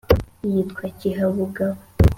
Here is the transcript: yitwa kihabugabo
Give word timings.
yitwa 0.51 0.85
kihabugabo 0.97 1.79